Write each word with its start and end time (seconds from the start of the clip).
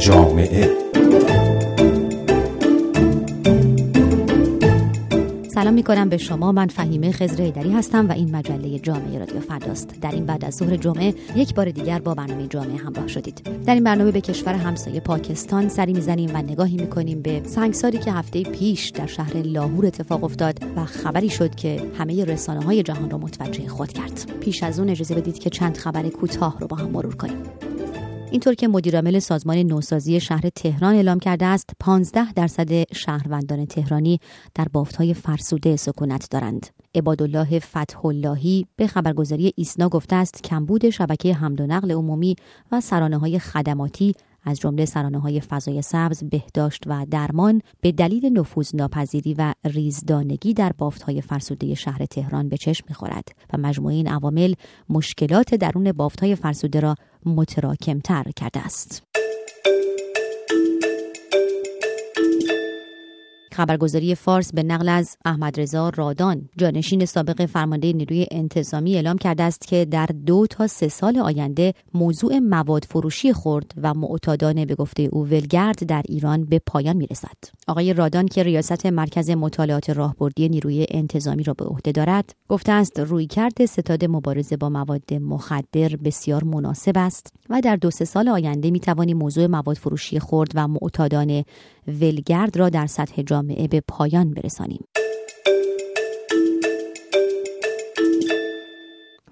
جامعه. 0.00 0.70
سلام 5.48 5.74
می 5.74 5.82
کنم 5.82 6.08
به 6.08 6.16
شما. 6.16 6.52
من 6.52 6.66
فهیمه 6.66 7.12
خزر 7.12 7.42
ایدری 7.42 7.72
هستم 7.72 8.08
و 8.08 8.12
این 8.12 8.36
مجله 8.36 8.78
جامعه 8.78 9.18
رادیو 9.18 9.40
فرداست. 9.40 9.94
در 10.00 10.10
این 10.10 10.26
بعد 10.26 10.44
از 10.44 10.54
ظهر 10.54 10.76
جمعه 10.76 11.14
یک 11.36 11.54
بار 11.54 11.70
دیگر 11.70 11.98
با 11.98 12.14
برنامه 12.14 12.46
جامعه 12.46 12.76
همراه 12.76 13.08
شدید. 13.08 13.48
در 13.66 13.74
این 13.74 13.84
برنامه 13.84 14.10
به 14.10 14.20
کشور 14.20 14.54
همسایه 14.54 15.00
پاکستان 15.00 15.68
سری 15.68 15.92
می‌زنیم 15.92 16.30
و 16.34 16.42
نگاهی 16.42 16.76
می‌کنیم 16.76 17.22
به 17.22 17.42
سنگساری 17.44 17.98
که 17.98 18.12
هفته 18.12 18.42
پیش 18.42 18.90
در 18.90 19.06
شهر 19.06 19.36
لاهور 19.36 19.86
اتفاق 19.86 20.24
افتاد 20.24 20.58
و 20.76 20.84
خبری 20.84 21.28
شد 21.28 21.54
که 21.54 21.82
همه 21.98 22.24
رسانه 22.24 22.64
های 22.64 22.82
جهان 22.82 23.10
را 23.10 23.18
متوجه 23.18 23.68
خود 23.68 23.92
کرد. 23.92 24.32
پیش 24.40 24.62
از 24.62 24.78
اون 24.78 24.90
اجازه 24.90 25.14
بدید 25.14 25.38
که 25.38 25.50
چند 25.50 25.76
خبر 25.76 26.08
کوتاه 26.08 26.56
رو 26.60 26.66
با 26.66 26.76
هم 26.76 26.90
مرور 26.90 27.14
کنیم. 27.14 27.36
اینطور 28.30 28.54
که 28.54 28.68
مدیرعامل 28.68 29.18
سازمان 29.18 29.56
نوسازی 29.56 30.20
شهر 30.20 30.48
تهران 30.54 30.94
اعلام 30.94 31.18
کرده 31.18 31.46
است 31.46 31.70
15 31.80 32.32
درصد 32.32 32.92
شهروندان 32.92 33.66
تهرانی 33.66 34.20
در 34.54 34.66
بافتهای 34.72 35.14
فرسوده 35.14 35.76
سکونت 35.76 36.30
دارند. 36.30 36.66
عبادالله 36.94 37.58
فتح 37.58 38.06
اللهی 38.06 38.66
به 38.76 38.86
خبرگزاری 38.86 39.52
ایسنا 39.56 39.88
گفته 39.88 40.16
است 40.16 40.42
کمبود 40.42 40.90
شبکه 40.90 41.34
حمل 41.34 41.60
و 41.60 41.66
نقل 41.66 41.92
عمومی 41.92 42.36
و 42.72 42.80
سرانه 42.80 43.18
های 43.18 43.38
خدماتی 43.38 44.14
از 44.44 44.60
جمله 44.60 44.84
سرانه 44.84 45.18
های 45.18 45.40
فضای 45.40 45.82
سبز، 45.82 46.24
بهداشت 46.24 46.82
و 46.86 47.06
درمان 47.10 47.62
به 47.80 47.92
دلیل 47.92 48.38
نفوذ 48.38 48.74
ناپذیری 48.74 49.34
و 49.34 49.54
ریزدانگی 49.64 50.54
در 50.54 50.72
بافت 50.78 51.02
های 51.02 51.20
فرسوده 51.20 51.74
شهر 51.74 52.06
تهران 52.06 52.48
به 52.48 52.56
چشم 52.56 52.84
می‌خورد 52.88 53.28
و 53.52 53.58
مجموعه 53.58 53.94
این 53.94 54.08
عوامل 54.08 54.54
مشکلات 54.88 55.54
درون 55.54 55.92
بافت 55.92 56.20
های 56.20 56.36
فرسوده 56.36 56.80
را 56.80 56.94
متراکمتر 57.26 58.24
کرده 58.36 58.60
است. 58.60 59.02
خبرگزاری 63.60 64.14
فارس 64.14 64.52
به 64.52 64.62
نقل 64.62 64.88
از 64.88 65.16
احمد 65.24 65.60
رضا 65.60 65.88
رادان. 65.88 66.48
جانشین 66.58 67.04
سابق 67.04 67.46
فرمانده 67.46 67.92
نیروی 67.92 68.26
انتظامی 68.30 68.94
اعلام 68.94 69.18
کرده 69.18 69.42
است 69.42 69.68
که 69.68 69.84
در 69.84 70.06
دو 70.26 70.46
تا 70.46 70.66
سه 70.66 70.88
سال 70.88 71.18
آینده 71.18 71.74
موضوع 71.94 72.38
مواد 72.38 72.84
فروشی 72.84 73.32
خرد 73.32 73.72
و 73.82 73.94
معتادانه 73.94 74.66
به 74.66 74.74
گفته 74.74 75.02
او 75.12 75.26
ولگرد 75.26 75.86
در 75.86 76.02
ایران 76.08 76.44
به 76.44 76.60
پایان 76.66 76.96
می‌رسد. 76.96 77.36
آقای 77.68 77.92
رادان 77.92 78.26
که 78.28 78.42
ریاست 78.42 78.86
مرکز 78.86 79.30
مطالعات 79.30 79.90
راهبردی 79.90 80.48
نیروی 80.48 80.86
انتظامی 80.90 81.42
را 81.42 81.54
به 81.54 81.64
عهده 81.64 81.92
دارد 81.92 82.34
گفته 82.48 82.72
است 82.72 82.98
رویکرد 83.00 83.64
ستاد 83.64 84.04
مبارزه 84.04 84.56
با 84.56 84.68
مواد 84.68 85.14
مخدر 85.14 85.96
بسیار 86.04 86.44
مناسب 86.44 86.92
است 86.96 87.32
و 87.50 87.60
در 87.60 87.76
دو 87.76 87.90
سه 87.90 88.04
سال 88.04 88.28
آینده 88.28 88.70
می 88.70 88.80
توانیم 88.80 89.16
موضوع 89.16 89.46
مواد 89.46 89.76
فروشی 89.76 90.18
خرد 90.18 90.50
و 90.54 90.68
معتادانه 90.68 91.44
ولگرد 91.86 92.56
را 92.56 92.68
در 92.68 92.86
سطح 92.86 93.22
جامعه 93.22 93.68
به 93.68 93.82
پایان 93.88 94.30
برسانیم. 94.30 94.84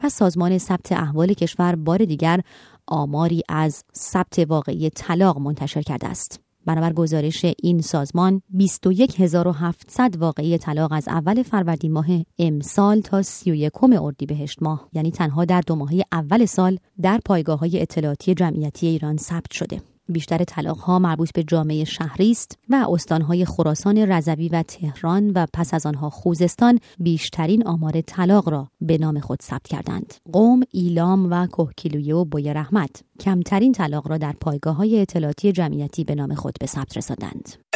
و 0.03 0.09
سازمان 0.09 0.59
ثبت 0.59 0.93
احوال 0.93 1.33
کشور 1.33 1.77
بار 1.77 1.99
دیگر 1.99 2.41
آماری 2.87 3.43
از 3.49 3.85
ثبت 3.97 4.39
واقعی 4.39 4.91
طلاق 4.91 5.39
منتشر 5.39 5.83
کرده 5.83 6.09
است. 6.09 6.41
بنابر 6.67 6.93
گزارش 6.93 7.47
این 7.63 7.81
سازمان 7.81 8.43
21700 8.59 10.17
واقعی 10.17 10.59
طلاق 10.59 10.93
از 10.93 11.09
اول 11.09 11.43
فروردین 11.43 11.93
ماه 11.93 12.07
امسال 12.39 13.01
تا 13.01 13.23
31 13.23 13.73
اردیبهشت 13.83 14.63
ماه 14.63 14.89
یعنی 14.93 15.11
تنها 15.11 15.45
در 15.45 15.61
دو 15.61 15.75
ماهه 15.75 16.03
اول 16.13 16.47
سال 16.47 16.79
در 17.03 17.21
پایگاه 17.25 17.59
های 17.59 17.83
اطلاعاتی 17.83 18.35
جمعیتی 18.35 18.87
ایران 18.87 19.17
ثبت 19.17 19.53
شده 19.53 19.81
بیشتر 20.09 20.45
طلاق 20.45 20.79
ها 20.79 20.99
مربوط 20.99 21.33
به 21.33 21.43
جامعه 21.43 21.85
شهری 21.85 22.31
است 22.31 22.59
و 22.69 22.87
استانهای 22.91 23.45
خراسان 23.45 23.99
رضوی 23.99 24.49
و 24.49 24.63
تهران 24.63 25.31
و 25.31 25.47
پس 25.53 25.75
از 25.75 25.87
آنها 25.87 26.11
خوزستان 26.11 26.79
بیشترین 26.99 27.67
آمار 27.67 28.01
طلاق 28.01 28.49
را 28.49 28.69
به 28.81 28.99
نام 28.99 29.21
خود 29.21 29.43
ثبت 29.43 29.69
کردند. 29.69 30.15
قوم 30.33 30.61
ایلام 30.71 31.31
و 31.31 31.47
کوهکیلویه 31.47 32.15
و 32.15 32.25
بوی 32.25 32.53
رحمت 32.55 33.03
کمترین 33.21 33.73
طلاق 33.73 34.09
را 34.09 34.19
در 34.19 34.35
پایگاه 34.41 34.77
های 34.77 35.01
اطلاعاتی 35.01 35.53
جمعیتی 35.53 36.05
به 36.05 36.15
نام 36.15 36.35
خود 36.35 36.55
به 36.61 36.67
ثبت 36.67 36.97
رساندند. 36.97 37.68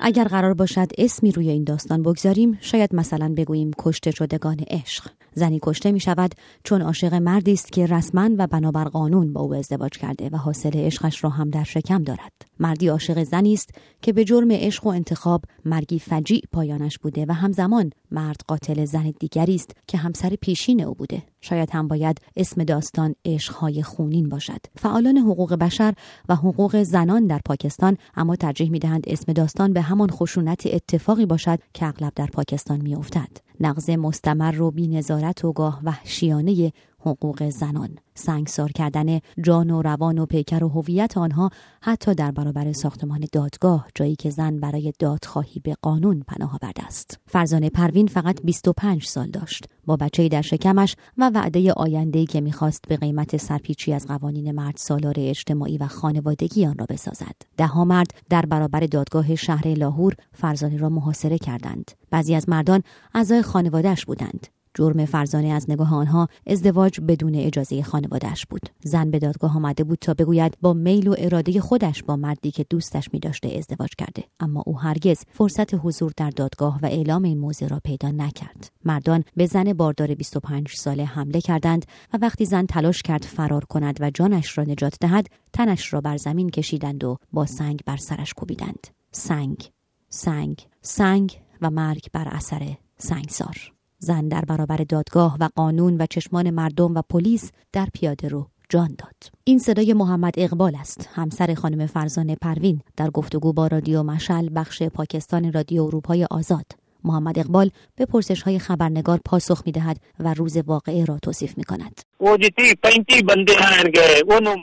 اگر 0.00 0.24
قرار 0.24 0.54
باشد 0.54 0.88
اسمی 0.98 1.32
روی 1.32 1.50
این 1.50 1.64
داستان 1.64 2.02
بگذاریم 2.02 2.58
شاید 2.60 2.94
مثلا 2.94 3.34
بگوییم 3.36 3.70
کشته 3.78 4.10
شدگان 4.10 4.56
عشق. 4.70 5.10
زنی 5.34 5.60
کشته 5.62 5.92
می 5.92 6.00
شود 6.00 6.34
چون 6.64 6.82
عاشق 6.82 7.14
مردی 7.14 7.52
است 7.52 7.72
که 7.72 7.86
رسما 7.86 8.30
و 8.38 8.46
بنابر 8.46 8.84
قانون 8.84 9.32
با 9.32 9.40
او 9.40 9.54
ازدواج 9.54 9.92
کرده 9.92 10.28
و 10.32 10.36
حاصل 10.36 10.72
عشقش 10.74 11.24
را 11.24 11.30
هم 11.30 11.50
در 11.50 11.64
شکم 11.64 12.02
دارد. 12.02 12.47
مردی 12.60 12.88
عاشق 12.88 13.22
زنی 13.22 13.52
است 13.52 13.70
که 14.02 14.12
به 14.12 14.24
جرم 14.24 14.50
عشق 14.50 14.86
و 14.86 14.88
انتخاب 14.88 15.42
مرگی 15.64 15.98
فجیع 15.98 16.42
پایانش 16.52 16.98
بوده 16.98 17.26
و 17.28 17.32
همزمان 17.32 17.90
مرد 18.10 18.40
قاتل 18.46 18.84
زن 18.84 19.14
دیگری 19.20 19.54
است 19.54 19.70
که 19.86 19.98
همسر 19.98 20.36
پیشین 20.40 20.84
او 20.84 20.94
بوده. 20.94 21.22
شاید 21.40 21.70
هم 21.72 21.88
باید 21.88 22.20
اسم 22.36 22.64
داستان 22.64 23.14
عشقهای 23.24 23.82
خونین 23.82 24.28
باشد. 24.28 24.60
فعالان 24.76 25.16
حقوق 25.16 25.54
بشر 25.54 25.94
و 26.28 26.34
حقوق 26.34 26.82
زنان 26.82 27.26
در 27.26 27.40
پاکستان 27.44 27.96
اما 28.16 28.36
ترجیح 28.36 28.70
می‌دهند 28.70 29.04
اسم 29.06 29.32
داستان 29.32 29.72
به 29.72 29.80
همان 29.80 30.10
خشونت 30.10 30.66
اتفاقی 30.66 31.26
باشد 31.26 31.58
که 31.74 31.86
اغلب 31.86 32.12
در 32.16 32.26
پاکستان 32.26 32.80
میافتد. 32.80 33.28
نقض 33.60 33.90
مستمر 33.90 34.62
و 34.62 34.70
بینظارت 34.70 35.44
و 35.44 35.52
گاه 35.52 35.80
وحشیانه 35.84 36.72
حقوق 37.08 37.48
زنان. 37.48 37.98
سنگسار 38.14 38.72
کردن 38.72 39.20
جان 39.42 39.70
و 39.70 39.82
روان 39.82 40.18
و 40.18 40.26
پیکر 40.26 40.64
و 40.64 40.68
هویت 40.68 41.18
آنها 41.18 41.50
حتی 41.82 42.14
در 42.14 42.30
برابر 42.30 42.72
ساختمان 42.72 43.26
دادگاه 43.32 43.86
جایی 43.94 44.16
که 44.16 44.30
زن 44.30 44.60
برای 44.60 44.92
دادخواهی 44.98 45.60
به 45.60 45.76
قانون 45.82 46.20
پناه 46.20 46.58
آورده 46.62 46.84
است. 46.84 47.18
فرزانه 47.26 47.70
پروین 47.70 48.06
فقط 48.06 48.42
25 48.44 49.04
سال 49.04 49.30
داشت. 49.30 49.64
با 49.86 49.96
بچه 49.96 50.28
در 50.28 50.42
شکمش 50.42 50.96
و 51.18 51.30
وعده 51.34 51.72
آینده 51.72 52.26
که 52.26 52.40
می‌خواست 52.40 52.84
به 52.88 52.96
قیمت 52.96 53.36
سرپیچی 53.36 53.92
از 53.92 54.06
قوانین 54.06 54.52
مرد 54.52 54.76
سالار 54.76 55.14
اجتماعی 55.18 55.78
و 55.78 55.86
خانوادگی 55.86 56.66
آن 56.66 56.78
را 56.78 56.86
بسازد. 56.88 57.34
دهها 57.56 57.84
مرد 57.84 58.10
در 58.30 58.46
برابر 58.46 58.80
دادگاه 58.80 59.34
شهر 59.34 59.68
لاهور 59.68 60.14
فرزانه 60.32 60.76
را 60.76 60.88
محاصره 60.88 61.38
کردند. 61.38 61.90
بعضی 62.10 62.34
از 62.34 62.48
مردان 62.48 62.82
اعضای 63.14 63.42
خانوادهش 63.42 64.04
بودند. 64.04 64.46
جرم 64.78 65.04
فرزانه 65.04 65.48
از 65.48 65.70
نگاه 65.70 65.94
آنها 65.94 66.28
ازدواج 66.46 67.00
بدون 67.00 67.34
اجازه 67.34 67.82
خانوادهش 67.82 68.46
بود. 68.46 68.68
زن 68.84 69.10
به 69.10 69.18
دادگاه 69.18 69.56
آمده 69.56 69.84
بود 69.84 69.98
تا 69.98 70.14
بگوید 70.14 70.58
با 70.60 70.72
میل 70.72 71.08
و 71.08 71.14
اراده 71.18 71.60
خودش 71.60 72.02
با 72.02 72.16
مردی 72.16 72.50
که 72.50 72.66
دوستش 72.70 73.08
می 73.12 73.20
داشته 73.20 73.58
ازدواج 73.58 73.90
کرده. 73.98 74.24
اما 74.40 74.62
او 74.66 74.80
هرگز 74.80 75.24
فرصت 75.30 75.74
حضور 75.74 76.12
در 76.16 76.30
دادگاه 76.30 76.78
و 76.82 76.86
اعلام 76.86 77.22
این 77.22 77.38
موضوع 77.38 77.68
را 77.68 77.80
پیدا 77.84 78.10
نکرد. 78.10 78.70
مردان 78.84 79.24
به 79.36 79.46
زن 79.46 79.72
باردار 79.72 80.14
25 80.14 80.68
ساله 80.68 81.04
حمله 81.04 81.40
کردند 81.40 81.84
و 82.12 82.18
وقتی 82.22 82.44
زن 82.44 82.66
تلاش 82.66 83.02
کرد 83.02 83.22
فرار 83.22 83.64
کند 83.64 83.98
و 84.00 84.10
جانش 84.10 84.58
را 84.58 84.64
نجات 84.64 84.96
دهد 85.00 85.26
تنش 85.52 85.92
را 85.92 86.00
بر 86.00 86.16
زمین 86.16 86.50
کشیدند 86.50 87.04
و 87.04 87.16
با 87.32 87.46
سنگ 87.46 87.80
بر 87.86 87.96
سرش 87.96 88.34
کوبیدند. 88.34 88.86
سنگ 89.12 89.70
سنگ 90.08 90.66
سنگ 90.82 91.40
و 91.62 91.70
مرگ 91.70 92.06
بر 92.12 92.28
اثر 92.28 92.76
سنگسار. 92.98 93.77
زن 93.98 94.28
در 94.28 94.40
برابر 94.40 94.76
دادگاه 94.76 95.36
و 95.40 95.48
قانون 95.54 95.96
و 96.00 96.06
چشمان 96.10 96.50
مردم 96.50 96.94
و 96.94 97.02
پلیس 97.10 97.50
در 97.72 97.88
پیاده 97.94 98.28
رو 98.28 98.46
جان 98.68 98.94
داد 98.98 99.14
این 99.44 99.58
صدای 99.58 99.92
محمد 99.92 100.34
اقبال 100.36 100.76
است 100.76 101.08
همسر 101.14 101.54
خانم 101.54 101.86
فرزانه 101.86 102.36
پروین 102.42 102.80
در 102.96 103.10
گفتگو 103.10 103.52
با 103.52 103.66
رادیو 103.66 104.02
مشل 104.02 104.48
بخش 104.54 104.82
پاکستان 104.82 105.52
رادیو 105.52 105.82
اروپای 105.82 106.26
آزاد 106.30 106.66
محمد 107.04 107.38
اقبال 107.38 107.70
به 107.96 108.06
پرسش 108.06 108.42
های 108.42 108.58
خبرنگار 108.58 109.20
پاسخ 109.24 109.62
می 109.66 109.72
دهد 109.72 110.00
و 110.18 110.34
روز 110.34 110.56
واقعه 110.56 111.04
را 111.04 111.18
توصیف 111.18 111.58
می 111.58 111.64
کند. 111.64 112.00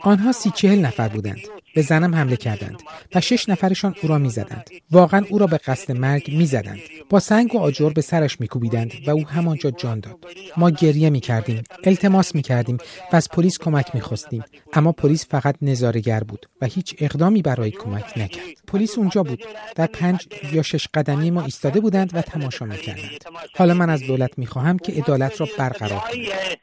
آنها 0.03 0.31
سی 0.31 0.51
چهل 0.55 0.79
نفر 0.79 1.09
بودند. 1.09 1.39
به 1.75 1.81
زنم 1.81 2.15
حمله 2.15 2.35
کردند 2.35 2.81
و 3.15 3.21
شش 3.21 3.49
نفرشان 3.49 3.95
او 4.01 4.09
را 4.09 4.17
می‌زدند. 4.17 4.69
واقعا 4.91 5.25
او 5.29 5.39
را 5.39 5.47
به 5.47 5.57
قصد 5.57 5.91
مرگ 5.91 6.35
می‌زدند. 6.37 6.79
با 7.09 7.19
سنگ 7.19 7.55
و 7.55 7.59
آجر 7.59 7.89
به 7.89 8.01
سرش 8.01 8.39
میکوبیدند 8.39 8.91
و 9.07 9.11
او 9.11 9.27
همانجا 9.27 9.71
جان 9.71 9.99
داد. 9.99 10.25
ما 10.57 10.69
گریه 10.69 11.09
می‌کردیم 11.09 11.63
التماس 11.83 12.35
می‌کردیم 12.35 12.77
و 13.13 13.15
از 13.15 13.29
پلیس 13.29 13.59
کمک 13.59 13.95
می‌خواستیم. 13.95 14.43
اما 14.73 14.91
پلیس 14.91 15.27
فقط 15.29 15.55
نظارگر 15.61 16.19
بود 16.19 16.45
و 16.61 16.65
هیچ 16.65 16.95
اقدامی 16.99 17.41
برای 17.41 17.71
کمک 17.71 18.17
نکرد. 18.17 18.45
پلیس 18.67 18.97
اونجا 18.97 19.23
بود. 19.23 19.43
در 19.75 19.87
پنج 19.87 20.27
یا 20.51 20.61
شش 20.61 20.87
قدمی 20.93 21.31
ما 21.31 21.41
ایستاده 21.41 21.79
بودند 21.79 22.11
و 22.13 22.21
تماشا 22.21 22.65
می‌کردند. 22.65 23.23
حالا 23.55 23.73
من 23.73 23.89
از 23.89 24.01
دولت 24.01 24.31
می‌خواهم 24.37 24.77
که 24.77 24.91
عدالت 24.91 25.41
را 25.41 25.47
برقرار 25.57 25.99
کند 25.99 26.57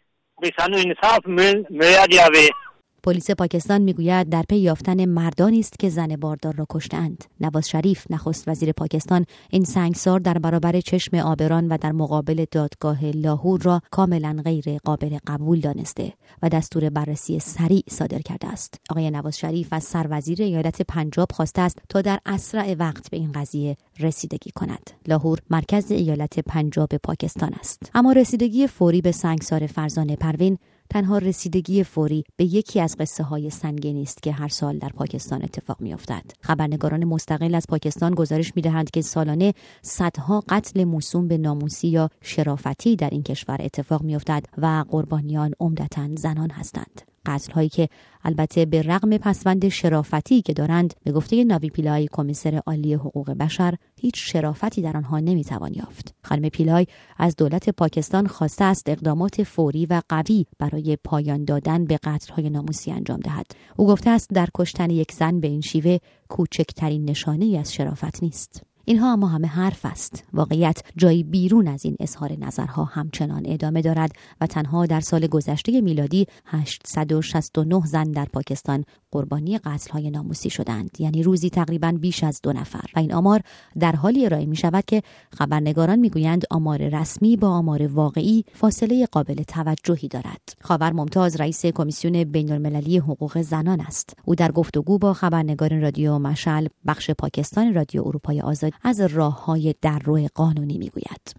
پلیس 3.05 3.31
پاکستان 3.31 3.83
می‌گوید 3.83 4.29
در 4.29 4.43
پی 4.49 4.57
یافتن 4.57 5.05
مردانی 5.05 5.61
است 5.61 5.79
که 5.79 5.89
زن 5.89 6.17
باردار 6.17 6.55
را 6.55 6.67
کشتند 6.71 7.25
نواز 7.41 7.69
شریف 7.69 8.07
نخست 8.11 8.49
وزیر 8.49 8.73
پاکستان 8.73 9.25
این 9.51 9.65
سنگسار 9.65 10.21
در 10.21 10.39
برابر 10.39 10.81
چشم 10.81 11.17
آبران 11.17 11.69
و 11.69 11.77
در 11.81 11.93
مقابل 11.93 12.45
دادگاه 12.51 13.05
لاهور 13.05 13.61
را 13.63 13.81
کاملا 13.91 14.43
غیر 14.45 14.79
قابل 14.85 15.19
قبول 15.27 15.61
دانسته 15.61 16.13
و 16.43 16.49
دستور 16.49 16.91
بررسی 16.91 17.39
سریع 17.39 17.83
صادر 17.91 18.19
کرده 18.19 18.49
است. 18.49 18.81
آقای 18.91 19.11
نواز 19.11 19.39
شریف 19.39 19.69
از 19.73 19.85
سروزیر 19.85 20.43
ایالت 20.43 20.83
پنجاب 20.83 21.29
خواسته 21.33 21.63
است 21.63 21.79
تا 21.89 22.03
در 22.03 22.19
اسرع 22.27 22.75
وقت 22.79 23.11
به 23.11 23.17
این 23.17 23.33
قضیه 23.33 23.77
رسیدگی 24.01 24.51
کند. 24.55 24.91
لاهور 25.09 25.39
مرکز 25.51 25.91
ایالت 25.91 26.39
پنجاب 26.39 26.97
پاکستان 26.97 27.55
است. 27.55 27.91
اما 27.95 28.13
رسیدگی 28.13 28.67
فوری 28.67 29.01
به 29.01 29.13
سنگسار 29.13 29.67
فرزانه 29.67 30.17
پروین 30.17 30.59
تنها 30.93 31.19
رسیدگی 31.19 31.85
فوری 31.85 32.25
به 32.37 32.45
یکی 32.45 32.81
از 32.81 32.97
قصه 32.97 33.25
های 33.25 33.51
سنگینی 33.51 34.03
است 34.03 34.23
که 34.23 34.33
هر 34.33 34.49
سال 34.49 34.79
در 34.79 34.89
پاکستان 34.89 35.43
اتفاق 35.43 35.81
میافتد. 35.81 36.23
خبرنگاران 36.41 37.05
مستقل 37.05 37.55
از 37.55 37.67
پاکستان 37.69 38.15
گزارش 38.15 38.53
می‌دهند 38.57 38.91
که 38.91 39.03
سالانه 39.03 39.55
صدها 39.83 40.45
قتل 40.49 40.85
موسوم 40.85 41.29
به 41.29 41.39
ناموسی 41.39 41.89
یا 41.89 42.09
شرافتی 42.21 42.97
در 42.97 43.11
این 43.11 43.23
کشور 43.23 43.57
اتفاق 43.61 44.03
میافتد 44.03 44.47
و 44.59 44.85
قربانیان 44.91 45.53
عمدتا 45.61 46.09
زنان 46.17 46.51
هستند. 46.51 47.12
قتل 47.27 47.53
هایی 47.53 47.69
که 47.69 47.89
البته 48.25 48.65
به 48.65 48.83
رغم 48.83 49.17
پسوند 49.17 49.69
شرافتی 49.69 50.43
که 50.43 50.53
دارند 50.53 50.95
به 51.05 51.13
گفته 51.13 51.45
ناوی 51.45 51.71
پیلای 51.71 52.09
کمیسر 52.13 52.63
عالی 52.67 52.95
حقوق 52.95 53.31
بشر 53.31 53.75
هیچ 54.01 54.15
شرافتی 54.33 54.83
در 54.83 54.97
آنها 54.97 55.19
نمی‌توان 55.19 55.75
یافت. 55.75 56.15
خانم 56.25 56.49
پیلای 56.49 56.87
از 57.19 57.37
دولت 57.37 57.71
پاکستان 57.71 58.27
خواسته 58.27 58.65
است 58.65 58.89
اقدامات 58.89 59.43
فوری 59.43 59.87
و 59.87 60.03
قوی 60.09 60.47
برای 60.59 60.99
پایان 61.05 61.45
دادن 61.45 61.85
به 61.85 61.99
های 62.37 62.51
ناموسی 62.51 62.93
انجام 62.93 63.21
دهد. 63.21 63.47
او 63.77 63.87
گفته 63.87 64.11
است 64.11 64.31
در 64.31 64.49
کشتن 64.55 64.91
یک 64.91 65.13
زن 65.13 65.41
به 65.41 65.49
این 65.49 65.61
شیوه 65.61 65.99
کوچکترین 66.29 67.11
نشانه 67.11 67.59
از 67.59 67.75
شرافت 67.75 68.23
نیست. 68.23 68.72
اینها 68.85 69.13
اما 69.13 69.27
همه 69.27 69.49
حرف 69.49 69.87
است. 69.87 70.25
واقعیت 70.33 70.83
جایی 70.97 71.23
بیرون 71.23 71.69
از 71.69 71.85
این 71.85 71.97
اظهار 72.01 72.33
نظرها 72.39 72.85
همچنان 72.85 73.43
ادامه 73.47 73.83
دارد 73.83 74.13
و 74.41 74.47
تنها 74.47 74.87
در 74.87 75.01
سال 75.01 75.27
گذشته 75.27 75.81
میلادی 75.81 76.27
869 76.47 77.81
زن 77.87 78.05
در 78.05 78.25
پاکستان 78.25 78.85
قربانی 79.11 79.61
های 79.91 80.11
ناموسی 80.11 80.51
شدند. 80.51 80.91
یعنی 80.99 81.23
روزی 81.23 81.51
تقریبا 81.51 81.93
بیش 82.01 82.25
از 82.25 82.41
دو 82.43 82.53
نفر. 82.53 82.85
و 82.97 82.99
این 82.99 83.13
آمار 83.13 83.41
در 83.79 83.97
حالی 83.97 84.25
ارائه 84.27 84.47
می 84.47 84.57
شود 84.57 84.85
که 84.87 85.03
خبرنگاران 85.39 85.99
می‌گویند 85.99 86.45
آمار 86.51 86.89
رسمی 86.89 87.37
با 87.37 87.49
آمار 87.49 87.87
واقعی 87.87 88.45
فاصله 88.53 89.07
قابل 89.07 89.43
توجهی 89.43 90.09
دارد. 90.09 90.57
خاور 90.61 90.93
ممتاز 90.93 91.41
رئیس 91.41 91.67
کمیسیون 91.67 92.25
بین 92.25 92.53
المللی 92.53 92.99
حقوق 92.99 93.43
زنان 93.43 93.81
است. 93.81 94.17
او 94.25 94.35
در 94.35 94.53
گفتگو 94.53 94.99
با 94.99 95.13
خبرنگار 95.13 95.79
رادیو 95.79 96.19
مشعل 96.19 96.67
بخش 96.87 97.11
پاکستان 97.11 97.75
رادیو 97.75 98.03
اروپای 98.07 98.41
آزاد 98.41 98.72
از 98.83 99.01
راه 99.01 99.45
های 99.45 99.75
در 99.83 99.99
روی 100.05 100.29
قانونی 100.35 100.79
می‌گوید. 100.79 101.35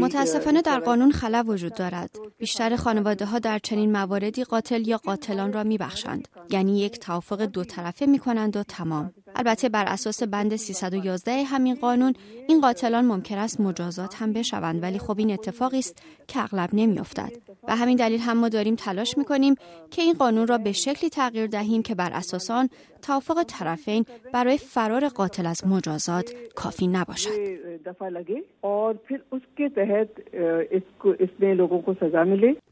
متاسفانه 0.00 0.62
در 0.62 0.78
قانون 0.78 1.10
خلا 1.10 1.44
وجود 1.46 1.74
دارد. 1.74 2.10
بیشتر 2.38 2.76
خانواده 2.76 3.24
ها 3.24 3.38
در 3.38 3.58
چنین 3.58 3.92
مواردی 3.92 4.44
قاتل 4.44 4.88
یا 4.88 4.96
قاتلان 4.96 5.52
را 5.52 5.62
میبخشند. 5.62 6.28
یعنی 6.50 6.80
یک 6.80 6.98
توافق 6.98 7.42
دو 7.42 7.64
طرفه 7.64 8.06
می 8.06 8.18
کنند 8.18 8.56
و 8.56 8.62
تمام. 8.62 9.10
البته 9.34 9.68
بر 9.68 9.84
اساس 9.84 10.22
بند 10.22 10.56
311 10.56 11.32
همین 11.32 11.74
قانون 11.74 12.12
این 12.48 12.60
قاتلان 12.60 13.04
ممکن 13.04 13.38
است 13.38 13.60
مجازات 13.60 14.14
هم 14.14 14.32
بشوند 14.32 14.82
ولی 14.82 14.98
خب 14.98 15.18
این 15.18 15.30
اتفاقی 15.30 15.78
است 15.78 16.02
که 16.28 16.42
اغلب 16.42 16.70
نمیافتد. 16.72 17.32
و 17.68 17.76
همین 17.76 17.96
دلیل 17.96 18.20
هم 18.20 18.36
ما 18.36 18.48
داریم 18.48 18.74
تلاش 18.74 19.18
می‌کنیم 19.18 19.54
که 19.90 20.02
این 20.02 20.14
قانون 20.14 20.46
را 20.46 20.58
به 20.58 20.72
شکلی 20.72 21.10
تغییر 21.10 21.46
دهیم 21.46 21.82
که 21.82 21.94
بر 21.94 22.10
اساس 22.12 22.50
آن 22.50 22.68
توافق 23.02 23.42
طرفین 23.42 24.04
برای 24.32 24.58
فرار 24.58 25.08
قاتل 25.08 25.46
از 25.46 25.66
مجازات 25.66 26.32
کافی 26.54 26.86
نباشد. 26.86 27.30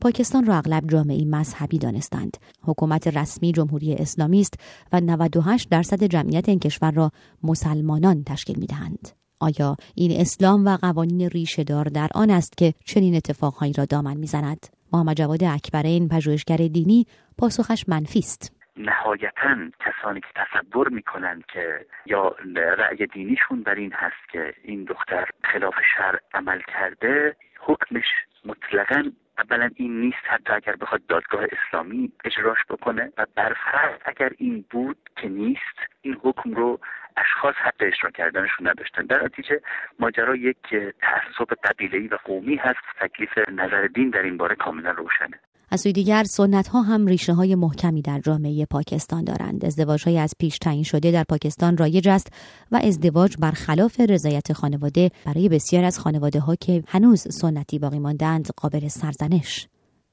پاکستان 0.01 0.47
را 0.47 0.55
اغلب 0.55 0.83
جامعه 0.87 1.25
مذهبی 1.25 1.79
دانستند. 1.79 2.37
حکومت 2.63 3.17
رسمی 3.17 3.53
جمهوری 3.53 3.95
اسلامی 3.95 4.41
است 4.41 4.55
و 4.93 5.01
98 5.01 5.71
درصد 5.71 6.05
جمعیت 6.05 6.48
این 6.49 6.59
کشور 6.59 6.91
را 6.91 7.11
مسلمانان 7.43 8.25
تشکیل 8.25 8.59
می 8.59 8.67
دهند. 8.67 9.09
آیا 9.41 9.77
این 9.97 10.21
اسلام 10.21 10.67
و 10.67 10.77
قوانین 10.77 11.31
ریشهدار 11.31 11.85
در 11.85 12.09
آن 12.15 12.31
است 12.31 12.57
که 12.57 12.75
چنین 12.85 13.15
اتفاقهایی 13.15 13.73
را 13.73 13.85
دامن 13.85 14.17
می‌زند 14.17 14.67
محمد 14.93 15.17
جواد 15.17 15.45
اکبرین 15.45 16.09
پژوهشگر 16.09 16.57
دینی 16.57 17.07
پاسخش 17.39 17.85
منفی 17.89 18.19
است 18.19 18.55
نهایتا 18.77 19.57
کسانی 19.81 20.21
که 20.21 20.27
تصور 20.37 20.89
می‌کنند 20.89 21.45
که 21.53 21.87
یا 22.07 22.37
رأی 22.55 23.07
دینیشون 23.07 23.63
بر 23.63 23.75
این 23.75 23.93
هست 23.93 24.29
که 24.33 24.55
این 24.63 24.85
دختر 24.85 25.29
خلاف 25.45 25.75
شرع 25.97 26.21
عمل 26.35 26.61
کرده 26.75 27.37
حکمش 27.61 28.05
مطلقا 28.45 29.11
اولا 29.39 29.71
این 29.75 30.01
نیست 30.01 30.25
حتی 30.25 30.53
اگر 30.53 30.77
بخواد 30.77 31.07
دادگاه 31.09 31.45
اسلامی 31.53 32.13
اجراش 32.25 32.59
بکنه 32.71 33.13
و 33.19 33.27
برفرض 33.35 34.01
اگر 34.05 34.33
این 34.39 34.65
بود 34.71 35.11
که 35.17 35.29
نیست 35.29 35.79
این 36.03 36.21
حکم 36.23 36.55
رو 36.55 36.81
اشخاص 37.17 37.55
حق 37.55 37.75
اجرا 37.81 38.11
کردنشون 38.11 38.69
نداشتن. 38.69 39.03
در 39.03 39.25
نتیجه 39.25 39.61
ماجرا 39.99 40.37
یک 40.37 40.75
تعصب 41.01 41.55
قبیله‌ای 41.65 42.09
و 42.09 42.19
قومی 42.25 42.57
هست 42.57 42.79
تکلیف 43.01 43.39
نظر 43.49 43.87
دین 43.87 44.11
در 44.11 44.23
این 44.23 44.37
باره 44.37 44.55
کاملا 44.55 44.91
روشنه. 44.91 45.41
از 45.71 45.81
سوی 45.81 45.93
دیگر 45.93 46.25
سنت 46.25 46.69
ها 46.69 46.83
هم 46.83 47.07
ریشه 47.07 47.33
های 47.33 47.55
محکمی 47.55 48.03
در 48.03 48.21
جامعه 48.21 48.67
پاکستان 48.67 49.25
دارند. 49.25 49.65
ازدواج 49.65 50.05
های 50.05 50.19
از 50.19 50.35
پیش 50.39 50.59
تعیین 50.59 50.83
شده 50.83 51.11
در 51.11 51.25
پاکستان 51.25 51.77
رایج 51.77 52.09
است 52.09 52.27
و 52.73 52.81
ازدواج 52.83 53.37
برخلاف 53.39 54.01
رضایت 54.01 54.53
خانواده 54.53 55.11
برای 55.25 55.49
بسیار 55.49 55.85
از 55.85 55.99
خانواده 55.99 56.41
ها 56.41 56.55
که 56.55 56.83
هنوز 56.87 57.35
سنتی 57.35 57.79
باقی 57.79 57.99
ماندند 57.99 58.49
قابل 58.57 58.89
سرزنش 58.89 59.69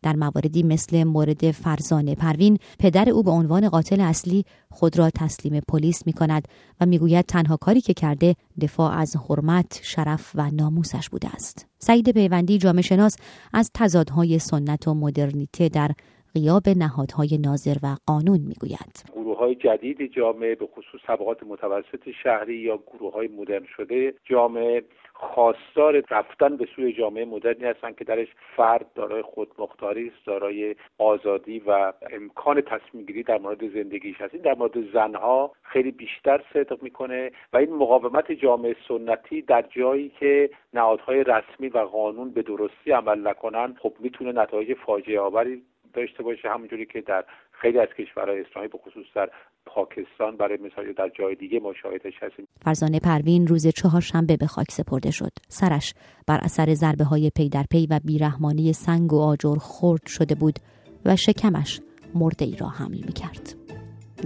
در 0.05 0.15
مواردی 0.15 0.63
مثل 0.63 1.03
مورد 1.03 1.51
فرزانه 1.51 2.15
پروین 2.15 2.57
پدر 2.79 3.09
او 3.09 3.23
به 3.23 3.31
عنوان 3.31 3.69
قاتل 3.69 4.01
اصلی 4.01 4.43
خود 4.69 4.99
را 4.99 5.09
تسلیم 5.09 5.61
پلیس 5.69 6.07
می 6.07 6.13
کند 6.13 6.47
و 6.81 6.85
می‌گوید 6.85 7.25
تنها 7.25 7.57
کاری 7.57 7.81
که 7.81 7.93
کرده 7.93 8.35
دفاع 8.61 8.91
از 8.91 9.15
حرمت، 9.29 9.81
شرف 9.83 10.31
و 10.35 10.41
ناموسش 10.53 11.09
بوده 11.09 11.27
است. 11.27 11.67
سعید 11.77 12.13
پیوندی 12.13 12.57
جامعه 12.57 12.81
شناس 12.81 13.17
از 13.53 13.71
تضادهای 13.73 14.39
سنت 14.39 14.87
و 14.87 14.93
مدرنیته 14.93 15.69
در 15.69 15.91
قیاب 16.33 16.69
نهادهای 16.69 17.37
ناظر 17.37 17.75
و 17.83 17.95
قانون 18.05 18.39
می‌گوید 18.39 19.03
گروه 19.15 19.37
های 19.37 19.55
جدید 19.55 20.11
جامعه 20.11 20.55
به 20.55 20.67
خصوص 20.67 21.01
طبقات 21.07 21.43
متوسط 21.43 22.09
شهری 22.23 22.57
یا 22.57 22.79
گروه 22.93 23.13
های 23.13 23.27
مدرن 23.27 23.65
شده 23.77 24.13
جامعه 24.29 24.83
خواستار 25.17 26.03
رفتن 26.09 26.57
به 26.57 26.67
سوی 26.75 26.93
جامعه 26.93 27.25
مدرنی 27.25 27.63
هستند 27.63 27.95
که 27.97 28.03
درش 28.03 28.27
فرد 28.55 28.93
دارای 28.93 29.21
خودمختاری 29.21 30.07
است 30.07 30.25
دارای 30.25 30.75
آزادی 30.97 31.59
و 31.59 31.93
امکان 32.11 32.61
تصمیم 32.61 33.05
گیری 33.05 33.23
در 33.23 33.37
مورد 33.37 33.73
زندگیش 33.73 34.21
هست. 34.21 34.33
این 34.33 34.43
در 34.43 34.55
مورد 34.55 34.91
زنها 34.93 35.51
خیلی 35.63 35.91
بیشتر 35.91 36.43
صدق 36.53 36.83
می‌کنه 36.83 37.31
و 37.53 37.57
این 37.57 37.73
مقاومت 37.73 38.31
جامعه 38.31 38.75
سنتی 38.87 39.41
در 39.41 39.61
جایی 39.61 40.11
که 40.19 40.49
نهادهای 40.73 41.23
رسمی 41.23 41.67
و 41.67 41.77
قانون 41.77 42.31
به 42.31 42.41
درستی 42.41 42.91
عمل 42.91 43.27
نکنن 43.27 43.75
خب 43.79 43.93
می‌تونه 43.99 44.31
نتایج 44.31 44.73
فاجعه 44.73 45.19
آوری 45.19 45.63
داشته 45.93 46.23
باشه. 46.23 46.49
همونجوری 46.49 46.85
که 46.85 47.01
در 47.01 47.25
خیلی 47.51 47.79
از 47.79 47.89
کشورهای 47.89 48.41
اسلامی 48.41 48.67
به 48.67 48.77
خصوص 48.77 49.05
در 49.15 49.29
پاکستان 49.65 50.37
برای 50.37 50.57
مثال 50.57 50.93
در 50.93 51.09
جای 51.09 51.35
دیگه 51.35 51.59
ما 51.59 51.73
شاهدش 51.73 52.23
هستیم. 52.23 52.44
فرزانه 52.65 52.99
پروین 52.99 53.47
روز 53.47 53.67
چهارشنبه 53.67 54.37
به 54.37 54.47
خاک 54.47 54.71
سپرده 54.71 55.11
شد. 55.11 55.31
سرش 55.49 55.93
بر 56.27 56.37
اثر 56.37 56.73
ضربه 56.73 57.03
های 57.03 57.29
پی 57.29 57.49
در 57.49 57.65
پی 57.69 57.87
و 57.89 57.99
بیرحمانه 58.03 58.73
سنگ 58.73 59.13
و 59.13 59.19
آجر 59.19 59.55
خرد 59.59 60.07
شده 60.07 60.35
بود 60.35 60.59
و 61.05 61.15
شکمش 61.15 61.81
مرده 62.15 62.45
ای 62.45 62.55
را 62.55 62.67
حمل 62.67 63.03
می 63.05 63.13
کرد. 63.13 63.55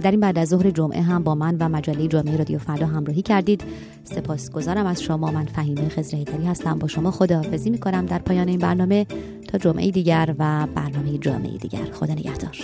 در 0.02 0.10
این 0.10 0.20
بعد 0.20 0.38
از 0.38 0.48
ظهر 0.48 0.70
جمعه 0.70 1.02
هم 1.02 1.24
با 1.24 1.34
من 1.34 1.56
و 1.60 1.68
مجله 1.68 2.08
جامعه 2.08 2.36
رادیو 2.36 2.58
فردا 2.58 2.86
همراهی 2.86 3.22
کردید. 3.22 3.64
سپاسگزارم 4.04 4.86
از 4.86 5.02
شما. 5.02 5.30
من 5.30 5.44
فهیمه 5.44 5.88
خضر 5.88 6.16
هستم. 6.46 6.78
با 6.78 6.88
شما 6.88 7.10
خداحافظی 7.10 7.70
می 7.70 7.78
کنم 7.78 8.06
در 8.06 8.18
پایان 8.18 8.48
این 8.48 8.58
برنامه 8.58 9.06
تا 9.48 9.58
جمعه 9.58 9.90
دیگر 9.90 10.34
و 10.38 10.66
برنامه 10.74 11.18
جامعه 11.18 11.58
دیگر. 11.58 11.90
خدا 11.92 12.12
نگهدار. 12.12 12.56